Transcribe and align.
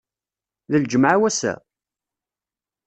D 0.71 0.73
lǧemɛa 0.83 1.15
wass-a? 1.21 1.53